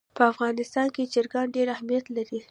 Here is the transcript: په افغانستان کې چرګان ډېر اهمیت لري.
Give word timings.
په 0.17 0.23
افغانستان 0.31 0.87
کې 0.95 1.11
چرګان 1.13 1.47
ډېر 1.55 1.67
اهمیت 1.75 2.05
لري. 2.15 2.39